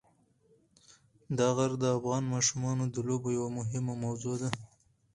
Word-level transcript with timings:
دا 1.37 1.47
غر 1.57 1.71
د 1.79 1.83
افغان 1.97 2.23
ماشومانو 2.33 2.83
د 2.93 2.95
لوبو 3.07 3.29
یوه 3.37 3.49
مهمه 3.59 3.93
موضوع 4.03 4.35
ده. 4.41 4.49